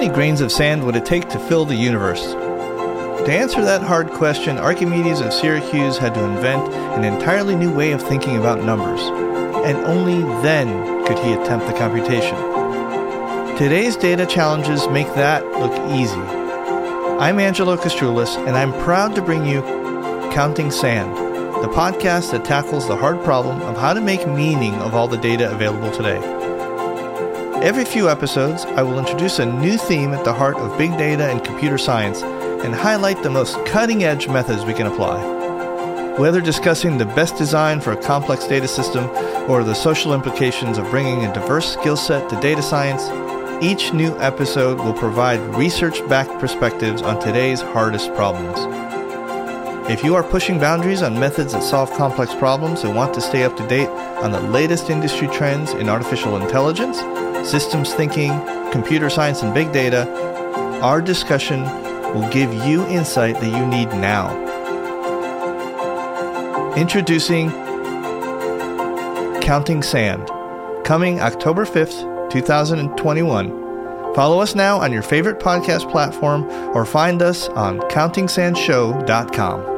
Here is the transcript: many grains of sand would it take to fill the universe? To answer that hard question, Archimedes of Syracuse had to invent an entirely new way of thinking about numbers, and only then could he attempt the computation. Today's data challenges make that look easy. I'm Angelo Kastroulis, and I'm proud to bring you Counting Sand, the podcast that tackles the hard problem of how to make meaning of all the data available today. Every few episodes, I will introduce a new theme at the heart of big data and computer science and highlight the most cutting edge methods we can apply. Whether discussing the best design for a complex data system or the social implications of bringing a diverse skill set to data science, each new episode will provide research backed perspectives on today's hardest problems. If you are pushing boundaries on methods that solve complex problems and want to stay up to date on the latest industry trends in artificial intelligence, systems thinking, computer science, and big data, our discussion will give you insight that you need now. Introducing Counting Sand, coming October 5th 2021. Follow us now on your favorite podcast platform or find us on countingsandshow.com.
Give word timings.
many 0.00 0.14
grains 0.14 0.40
of 0.40 0.50
sand 0.50 0.82
would 0.82 0.96
it 0.96 1.04
take 1.04 1.28
to 1.28 1.38
fill 1.38 1.66
the 1.66 1.76
universe? 1.76 2.32
To 2.32 3.30
answer 3.30 3.60
that 3.60 3.82
hard 3.82 4.08
question, 4.08 4.56
Archimedes 4.56 5.20
of 5.20 5.30
Syracuse 5.30 5.98
had 5.98 6.14
to 6.14 6.24
invent 6.24 6.72
an 6.72 7.04
entirely 7.04 7.54
new 7.54 7.70
way 7.70 7.92
of 7.92 8.00
thinking 8.02 8.38
about 8.38 8.64
numbers, 8.64 9.02
and 9.66 9.76
only 9.84 10.22
then 10.40 11.04
could 11.04 11.18
he 11.18 11.34
attempt 11.34 11.66
the 11.66 11.74
computation. 11.74 12.34
Today's 13.58 13.94
data 13.94 14.24
challenges 14.24 14.88
make 14.88 15.08
that 15.16 15.44
look 15.60 15.78
easy. 15.90 16.14
I'm 17.20 17.38
Angelo 17.38 17.76
Kastroulis, 17.76 18.38
and 18.46 18.56
I'm 18.56 18.72
proud 18.84 19.14
to 19.16 19.20
bring 19.20 19.44
you 19.44 19.60
Counting 20.32 20.70
Sand, 20.70 21.14
the 21.62 21.68
podcast 21.68 22.30
that 22.30 22.46
tackles 22.46 22.88
the 22.88 22.96
hard 22.96 23.22
problem 23.22 23.60
of 23.60 23.76
how 23.76 23.92
to 23.92 24.00
make 24.00 24.26
meaning 24.26 24.76
of 24.76 24.94
all 24.94 25.08
the 25.08 25.18
data 25.18 25.52
available 25.52 25.90
today. 25.90 26.20
Every 27.62 27.84
few 27.84 28.08
episodes, 28.08 28.64
I 28.64 28.82
will 28.82 28.98
introduce 28.98 29.38
a 29.38 29.44
new 29.44 29.76
theme 29.76 30.14
at 30.14 30.24
the 30.24 30.32
heart 30.32 30.56
of 30.56 30.78
big 30.78 30.92
data 30.92 31.28
and 31.30 31.44
computer 31.44 31.76
science 31.76 32.22
and 32.22 32.74
highlight 32.74 33.22
the 33.22 33.28
most 33.28 33.62
cutting 33.66 34.02
edge 34.02 34.28
methods 34.28 34.64
we 34.64 34.72
can 34.72 34.86
apply. 34.86 36.16
Whether 36.16 36.40
discussing 36.40 36.96
the 36.96 37.04
best 37.04 37.36
design 37.36 37.82
for 37.82 37.92
a 37.92 38.02
complex 38.02 38.46
data 38.46 38.66
system 38.66 39.10
or 39.46 39.62
the 39.62 39.74
social 39.74 40.14
implications 40.14 40.78
of 40.78 40.88
bringing 40.88 41.26
a 41.26 41.34
diverse 41.34 41.70
skill 41.70 41.98
set 41.98 42.30
to 42.30 42.40
data 42.40 42.62
science, 42.62 43.02
each 43.62 43.92
new 43.92 44.18
episode 44.20 44.78
will 44.78 44.94
provide 44.94 45.40
research 45.54 46.00
backed 46.08 46.40
perspectives 46.40 47.02
on 47.02 47.20
today's 47.20 47.60
hardest 47.60 48.14
problems. 48.14 48.56
If 49.90 50.02
you 50.02 50.14
are 50.14 50.22
pushing 50.22 50.58
boundaries 50.58 51.02
on 51.02 51.20
methods 51.20 51.52
that 51.52 51.62
solve 51.62 51.92
complex 51.92 52.34
problems 52.34 52.84
and 52.84 52.96
want 52.96 53.12
to 53.14 53.20
stay 53.20 53.42
up 53.42 53.54
to 53.58 53.68
date 53.68 53.88
on 54.22 54.32
the 54.32 54.40
latest 54.40 54.88
industry 54.88 55.28
trends 55.28 55.72
in 55.72 55.90
artificial 55.90 56.40
intelligence, 56.40 56.98
systems 57.44 57.92
thinking, 57.94 58.30
computer 58.70 59.10
science, 59.10 59.42
and 59.42 59.52
big 59.52 59.72
data, 59.72 60.08
our 60.82 61.00
discussion 61.00 61.62
will 62.14 62.28
give 62.30 62.52
you 62.66 62.86
insight 62.86 63.34
that 63.40 63.56
you 63.56 63.66
need 63.66 63.88
now. 64.00 64.48
Introducing 66.74 67.50
Counting 69.40 69.82
Sand, 69.82 70.28
coming 70.84 71.20
October 71.20 71.64
5th 71.64 72.30
2021. 72.30 74.14
Follow 74.14 74.40
us 74.40 74.54
now 74.54 74.78
on 74.80 74.92
your 74.92 75.02
favorite 75.02 75.38
podcast 75.38 75.90
platform 75.90 76.44
or 76.74 76.84
find 76.84 77.22
us 77.22 77.48
on 77.48 77.80
countingsandshow.com. 77.80 79.69